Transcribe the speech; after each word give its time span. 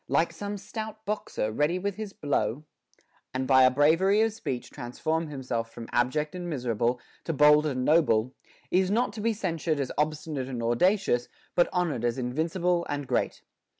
3] 0.07 0.13
1 0.13 0.19
Like 0.19 0.33
some 0.33 0.57
stout 0.57 1.05
boxer, 1.05 1.51
ready 1.51 1.77
with 1.77 1.93
his 1.93 2.11
blow,* 2.11 2.63
and 3.35 3.45
by 3.47 3.61
a 3.61 3.69
bravery 3.69 4.19
of 4.23 4.33
speech 4.33 4.71
transform 4.71 5.27
himself 5.27 5.71
from 5.71 5.87
abject 5.91 6.33
and 6.33 6.49
miserable 6.49 6.99
to 7.23 7.33
bold 7.33 7.67
and 7.67 7.85
noble, 7.85 8.33
is 8.71 8.89
not 8.89 9.13
to 9.13 9.21
be 9.21 9.31
censured 9.31 9.79
as 9.79 9.91
obstinate 9.99 10.47
and 10.49 10.63
audacious, 10.63 11.27
but 11.53 11.69
honored 11.71 12.03
as 12.03 12.17
invincible 12.17 12.83
and 12.89 13.05
great. 13.05 13.43